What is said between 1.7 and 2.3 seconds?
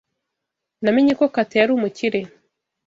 umukire.